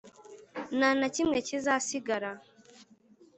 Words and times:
nta 0.77 0.89
na 0.99 1.07
kimwe 1.15 1.37
kizasigara, 1.47 2.31